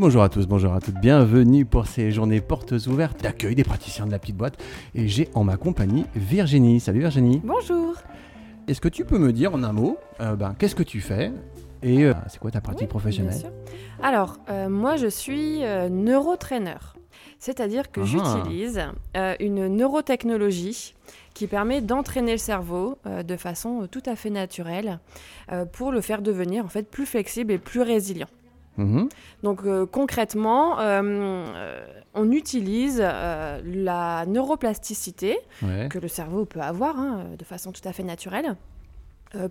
Bonjour 0.00 0.22
à 0.22 0.30
tous, 0.30 0.46
bonjour 0.46 0.72
à 0.72 0.80
toutes, 0.80 0.94
bienvenue 0.94 1.66
pour 1.66 1.86
ces 1.86 2.10
journées 2.10 2.40
portes 2.40 2.72
ouvertes 2.86 3.22
d'accueil 3.22 3.54
des 3.54 3.64
praticiens 3.64 4.06
de 4.06 4.10
la 4.10 4.18
petite 4.18 4.34
boîte. 4.34 4.56
Et 4.94 5.08
j'ai 5.08 5.28
en 5.34 5.44
ma 5.44 5.58
compagnie 5.58 6.06
Virginie. 6.14 6.80
Salut 6.80 7.00
Virginie. 7.00 7.42
Bonjour. 7.44 7.92
Est-ce 8.66 8.80
que 8.80 8.88
tu 8.88 9.04
peux 9.04 9.18
me 9.18 9.30
dire 9.30 9.54
en 9.54 9.62
un 9.62 9.74
mot, 9.74 9.98
euh, 10.22 10.36
ben, 10.36 10.54
qu'est-ce 10.58 10.74
que 10.74 10.82
tu 10.82 11.02
fais 11.02 11.30
et 11.82 12.04
euh, 12.06 12.14
c'est 12.28 12.38
quoi 12.40 12.50
ta 12.50 12.62
pratique 12.62 12.82
Oui, 12.82 12.88
professionnelle? 12.88 13.32
bien 13.34 13.40
sûr. 13.40 13.50
Alors, 14.02 14.38
euh, 14.48 14.70
moi, 14.70 14.96
je 14.96 15.06
suis 15.06 15.60
neurotraîneur. 15.90 16.96
C'est-à-dire 17.38 17.90
que 17.92 18.00
Ah. 18.00 18.04
j'utilise 18.04 18.80
une 19.40 19.66
neurotechnologie 19.68 20.94
qui 21.34 21.46
permet 21.46 21.80
d'entraîner 21.80 22.32
le 22.32 22.38
cerveau 22.38 22.98
euh, 23.06 23.22
de 23.22 23.36
façon 23.36 23.86
tout 23.90 24.02
à 24.06 24.16
fait 24.16 24.30
naturelle 24.30 24.98
euh, 25.52 25.64
pour 25.64 25.92
le 25.92 26.00
faire 26.00 26.22
devenir 26.22 26.64
en 26.64 26.68
fait 26.68 26.82
plus 26.90 27.06
flexible 27.06 27.52
et 27.52 27.58
plus 27.58 27.80
résilient. 27.80 28.26
Mhm. 28.76 29.08
Donc 29.42 29.64
euh, 29.64 29.84
concrètement, 29.86 30.78
euh, 30.80 31.82
on 32.14 32.30
utilise 32.30 33.00
euh, 33.02 33.60
la 33.64 34.24
neuroplasticité 34.26 35.38
Ouais. 35.62 35.88
que 35.90 35.98
le 35.98 36.08
cerveau 36.08 36.44
peut 36.44 36.60
avoir 36.60 36.98
hein, 36.98 37.24
de 37.38 37.44
façon 37.44 37.72
tout 37.72 37.86
à 37.86 37.92
fait 37.92 38.02
naturelle 38.04 38.56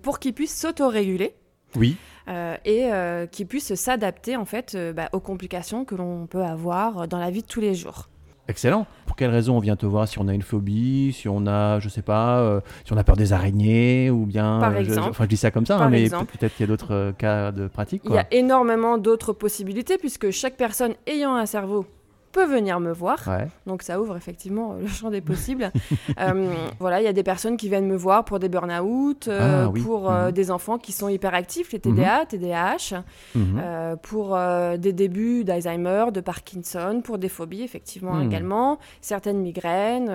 pour 0.01 0.19
qu'il 0.19 0.33
puisse 0.33 0.59
s'autoréguler 0.59 1.33
Oui. 1.75 1.95
et 2.27 2.91
euh, 2.91 3.27
qui 3.27 3.45
puisse 3.45 3.73
s'adapter 3.75 4.35
en 4.35 4.43
fait 4.45 4.75
bah, 4.93 5.07
aux 5.13 5.21
complications 5.21 5.85
que 5.85 5.95
l'on 5.95 6.27
peut 6.27 6.43
avoir 6.43 7.07
dans 7.07 7.17
la 7.17 7.29
vie 7.31 7.41
de 7.43 7.47
tous 7.47 7.61
les 7.61 7.75
jours. 7.75 8.09
Excellent. 8.49 8.87
Pour 9.05 9.15
quelle 9.15 9.29
raison 9.29 9.55
on 9.55 9.59
vient 9.59 9.75
te 9.75 9.85
voir? 9.85 10.07
Si 10.07 10.17
on 10.19 10.27
a 10.27 10.33
une 10.33 10.41
phobie, 10.41 11.13
si 11.13 11.29
on 11.29 11.45
a, 11.47 11.79
je 11.79 11.87
sais 11.87 12.01
pas, 12.01 12.39
euh, 12.39 12.61
si 12.83 12.91
on 12.91 12.97
a 12.97 13.03
peur 13.03 13.15
des 13.15 13.31
araignées 13.31 14.09
ou 14.09 14.25
bien. 14.25 14.57
Par 14.59 14.71
euh, 14.71 14.79
je- 14.79 14.83
je- 14.85 14.89
exemple. 14.89 15.09
enfin, 15.11 15.23
je 15.25 15.29
dis 15.29 15.37
ça 15.37 15.51
comme 15.51 15.65
ça, 15.67 15.77
hein, 15.77 15.89
mais 15.89 16.09
peut-être 16.09 16.55
qu'il 16.55 16.61
y 16.61 16.63
a 16.63 16.67
d'autres 16.67 16.93
euh, 16.93 17.11
cas 17.13 17.51
de 17.51 17.67
pratique. 17.67 18.01
Il 18.05 18.11
y 18.13 18.17
a 18.17 18.25
énormément 18.31 18.97
d'autres 18.97 19.33
possibilités 19.33 19.97
puisque 19.97 20.31
chaque 20.31 20.57
personne 20.57 20.93
ayant 21.07 21.35
un 21.35 21.45
cerveau 21.45 21.85
peut 22.31 22.45
venir 22.45 22.79
me 22.79 22.91
voir. 22.91 23.19
Ouais. 23.27 23.47
Donc 23.65 23.81
ça 23.83 23.99
ouvre 23.99 24.15
effectivement 24.17 24.73
euh, 24.73 24.81
le 24.81 24.87
champ 24.87 25.09
des 25.09 25.21
possibles. 25.21 25.71
Euh, 26.19 26.53
voilà, 26.79 27.01
il 27.01 27.05
y 27.05 27.07
a 27.07 27.13
des 27.13 27.23
personnes 27.23 27.55
qui 27.55 27.69
viennent 27.69 27.85
me 27.87 27.95
voir 27.95 28.25
pour 28.25 28.39
des 28.39 28.49
burn-out, 28.49 29.27
euh, 29.27 29.65
Ah 29.65 29.69
oui. 29.69 29.81
pour 29.81 30.09
euh, 30.11 30.27
Mhm. 30.27 30.31
des 30.33 30.51
enfants 30.51 30.77
qui 30.77 30.91
sont 30.91 31.07
hyperactifs, 31.07 31.71
les 31.71 31.79
TDA, 31.79 32.25
TDAH, 32.25 33.03
Mhm. 33.35 33.97
pour 34.01 34.37
des 34.77 34.93
débuts 34.93 35.43
d'Alzheimer, 35.43 36.05
de 36.13 36.19
Parkinson, 36.21 37.01
pour 37.03 37.17
des 37.17 37.29
phobies 37.29 37.63
effectivement 37.63 38.15
Mhm. 38.15 38.25
également, 38.27 38.79
certaines 39.01 39.39
migraines, 39.39 40.11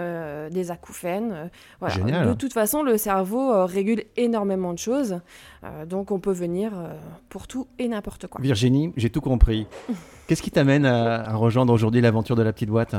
des 0.51 0.71
acouphènes. 0.71 1.51
voilà. 1.81 2.27
De 2.27 2.35
toute 2.35 2.53
façon, 2.53 2.83
le 2.83 2.97
cerveau 2.99 3.65
régule 3.67 4.05
énormément 4.17 4.73
de 4.73 4.79
choses, 4.79 5.21
euh, 5.65 5.87
donc 5.87 6.11
on 6.11 6.19
peut 6.21 6.33
venir 6.33 6.73
euh, 6.75 6.93
pour 7.29 7.47
tout 7.47 7.67
et 7.79 7.89
n'importe 7.89 8.27
quoi. 8.27 8.41
Virginie, 8.43 8.93
j'ai 8.97 9.11
tout 9.11 9.21
compris. 9.21 9.67
Qu'est-ce 10.29 10.43
qui 10.43 10.51
t'amène 10.51 10.87
à, 10.87 11.23
à 11.29 11.35
rejoindre 11.35 11.73
aujourd'hui 11.73 12.01
l'aventure 12.01 12.37
de 12.37 12.43
la 12.43 12.53
petite 12.53 12.71
boîte? 12.71 12.95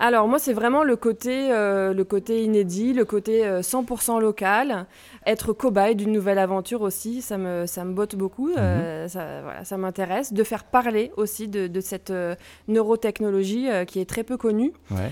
Alors 0.00 0.28
moi, 0.28 0.38
c'est 0.38 0.52
vraiment 0.52 0.84
le 0.84 0.94
côté, 0.94 1.50
euh, 1.50 1.92
le 1.92 2.04
côté 2.04 2.44
inédit, 2.44 2.92
le 2.92 3.04
côté 3.04 3.44
euh, 3.44 3.62
100% 3.62 4.20
local, 4.20 4.86
être 5.26 5.52
cobaye 5.52 5.96
d'une 5.96 6.12
nouvelle 6.12 6.38
aventure 6.38 6.82
aussi, 6.82 7.20
ça 7.20 7.36
me, 7.36 7.66
ça 7.66 7.84
me 7.84 7.92
botte 7.94 8.14
beaucoup, 8.14 8.50
euh, 8.56 9.08
ça, 9.08 9.42
voilà, 9.42 9.64
ça 9.64 9.76
m'intéresse. 9.76 10.32
De 10.32 10.44
faire 10.44 10.62
parler 10.62 11.10
aussi 11.16 11.48
de, 11.48 11.66
de 11.66 11.80
cette 11.80 12.12
neurotechnologie 12.68 13.66
qui 13.86 14.00
est 14.00 14.08
très 14.08 14.22
peu 14.22 14.36
connue, 14.36 14.72
Ouais. 14.90 15.10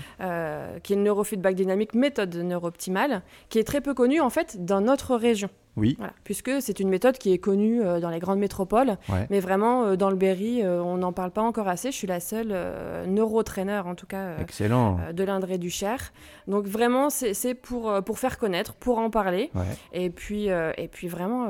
qui 0.83 0.93
est 0.93 0.95
une 0.95 1.03
neurofeedback 1.03 1.55
dynamique 1.55 1.93
méthode 1.93 2.33
neurooptimale, 2.35 3.23
qui 3.49 3.59
est 3.59 3.63
très 3.65 3.81
peu 3.81 3.93
connue 3.93 4.21
en 4.21 4.29
fait 4.29 4.63
dans 4.65 4.79
notre 4.81 5.15
région. 5.15 5.49
Oui. 5.77 5.95
Voilà, 5.97 6.13
puisque 6.23 6.51
c'est 6.61 6.79
une 6.79 6.89
méthode 6.89 7.17
qui 7.17 7.31
est 7.31 7.37
connue 7.37 7.81
euh, 7.83 7.99
dans 7.99 8.09
les 8.09 8.19
grandes 8.19 8.39
métropoles, 8.39 8.97
Ouais. 9.09 9.27
mais 9.29 9.39
vraiment 9.39 9.85
euh, 9.85 9.95
dans 9.95 10.09
le 10.09 10.15
Berry, 10.15 10.63
euh, 10.63 10.81
on 10.81 10.97
n'en 10.97 11.13
parle 11.13 11.31
pas 11.31 11.43
encore 11.43 11.67
assez. 11.67 11.91
Je 11.91 11.95
suis 11.95 12.07
la 12.07 12.19
seule 12.19 12.53
neurotraîneur 13.07 13.87
en 13.87 13.95
tout 13.95 14.07
cas. 14.07 14.37
Excellent. 14.39 14.97
de 15.13 15.23
l'Indre 15.23 15.55
du 15.57 15.69
Cher. 15.69 16.11
Donc 16.47 16.65
vraiment, 16.65 17.09
c'est 17.09 17.53
pour, 17.53 17.93
pour 18.03 18.19
faire 18.19 18.37
connaître, 18.37 18.73
pour 18.75 18.97
en 18.99 19.09
parler, 19.09 19.51
Ouais. 19.55 19.63
et 19.93 20.09
puis, 20.09 20.47
et 20.47 20.87
puis 20.91 21.07
vraiment, 21.07 21.47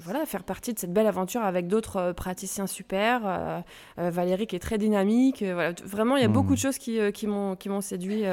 voilà, 0.00 0.26
faire 0.26 0.44
partie 0.44 0.72
de 0.74 0.78
cette 0.78 0.92
belle 0.92 1.06
aventure 1.06 1.42
avec 1.42 1.66
d'autres 1.66 2.12
praticiens 2.12 2.66
super. 2.66 3.62
Valérie 3.96 4.46
qui 4.46 4.56
est 4.56 4.60
très 4.60 4.78
dynamique. 4.78 5.42
voilà, 5.42 5.72
vraiment, 5.84 6.16
il 6.16 6.22
y 6.22 6.24
a 6.24 6.28
Mhm. 6.28 6.34
beaucoup 6.34 6.54
de 6.54 6.58
choses 6.58 6.78
qui, 6.78 6.98
qui 7.12 7.26
m'ont 7.26 7.56
qui 7.56 7.68
m'ont 7.68 7.80
séduit 7.80 8.24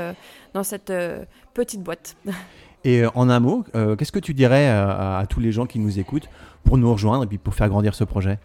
dans 0.54 0.64
cette 0.64 0.92
petite 1.54 1.82
boîte. 1.82 2.16
Et 2.84 3.04
euh, 3.04 3.10
en 3.16 3.30
un 3.30 3.40
mot, 3.40 3.64
euh, 3.76 3.96
qu'est-ce 3.96 4.12
que 4.12 4.20
tu 4.20 4.34
dirais 4.34 4.68
à, 4.68 5.18
à 5.20 5.26
tous 5.26 5.40
les 5.40 5.52
gens 5.52 5.66
qui 5.66 5.80
nous 5.80 6.00
écoutent 6.00 6.30
pour 6.64 6.78
nous 6.78 6.92
rejoindre 6.92 7.24
et 7.24 7.28
puis 7.28 7.38
pour 7.38 7.54
faire 7.54 7.70
grandir 7.70 7.96
ce 7.96 8.04
projet? 8.04 8.40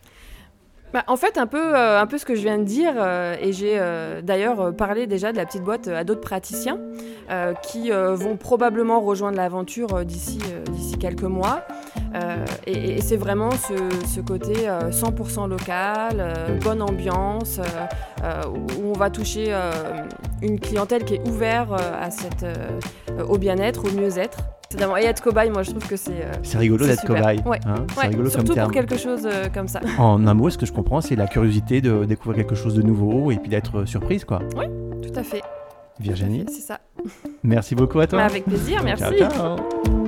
Bah, 0.92 1.04
en 1.06 1.16
fait, 1.16 1.38
un 1.38 1.46
peu, 1.46 1.74
euh, 1.74 2.00
un 2.00 2.06
peu 2.06 2.18
ce 2.18 2.26
que 2.26 2.34
je 2.34 2.42
viens 2.42 2.58
de 2.58 2.64
dire, 2.64 2.92
euh, 2.98 3.34
et 3.40 3.54
j'ai 3.54 3.78
euh, 3.78 4.20
d'ailleurs 4.20 4.76
parlé 4.76 5.06
déjà 5.06 5.32
de 5.32 5.38
la 5.38 5.46
petite 5.46 5.62
boîte 5.62 5.88
à 5.88 6.04
d'autres 6.04 6.20
praticiens 6.20 6.78
qui 7.62 7.90
vont 7.90 8.36
probablement 8.36 9.00
rejoindre 9.00 9.38
l'aventure 9.38 10.04
d'ici 10.04 10.38
d'ici 10.70 10.98
quelques 10.98 11.22
mois. 11.22 11.62
Et 12.66 12.82
et 12.92 13.00
c'est 13.00 13.16
vraiment 13.16 13.52
ce, 13.52 13.74
ce 14.06 14.20
côté 14.20 14.68
euh, 14.68 14.90
100% 14.90 15.48
local, 15.48 16.34
bonne 16.62 16.82
ambiance, 16.82 17.58
où 18.22 18.82
on 18.84 18.92
va 18.92 19.08
toucher 19.08 19.54
une 20.42 20.60
clientèle 20.60 21.06
qui 21.06 21.14
est 21.14 21.26
ouverte 21.26 21.72
à 21.72 22.10
cette, 22.10 22.44
au 23.28 23.38
bien-être, 23.38 23.84
au 23.84 24.00
mieux-être. 24.00 24.38
Et 25.00 25.04
être 25.04 25.22
cobaye, 25.22 25.50
moi 25.50 25.62
je 25.62 25.70
trouve 25.70 25.86
que 25.86 25.96
c'est 25.96 26.12
euh, 26.12 26.32
C'est 26.42 26.58
rigolo 26.58 26.86
d'être 26.86 27.04
cobaye. 27.04 27.40
Ouais. 27.44 27.58
hein, 27.66 27.84
ouais, 27.98 28.06
rigolo 28.08 28.30
surtout 28.30 28.46
comme 28.48 28.54
terme. 28.54 28.66
pour 28.68 28.74
quelque 28.80 28.96
chose 28.96 29.26
euh, 29.26 29.48
comme 29.52 29.68
ça. 29.68 29.80
En 29.98 30.26
un 30.26 30.34
mot, 30.34 30.48
ce 30.50 30.58
que 30.58 30.66
je 30.66 30.72
comprends, 30.72 31.00
c'est 31.00 31.16
la 31.16 31.26
curiosité 31.26 31.80
de 31.80 32.04
découvrir 32.04 32.36
quelque 32.44 32.54
chose 32.54 32.74
de 32.74 32.82
nouveau 32.82 33.30
et 33.30 33.36
puis 33.36 33.50
d'être 33.50 33.80
euh, 33.80 33.86
surprise, 33.86 34.24
quoi. 34.24 34.40
Tout 35.02 35.18
à 35.18 35.22
fait. 35.22 35.42
Virginie, 36.00 36.46
C'est 36.48 36.62
ça. 36.62 36.80
merci 37.42 37.74
beaucoup 37.74 38.00
à 38.00 38.06
toi. 38.06 38.20
Mais 38.20 38.24
avec 38.24 38.44
plaisir, 38.44 38.82
merci. 38.82 39.18
Ciao, 39.18 39.30
ciao. 39.30 40.01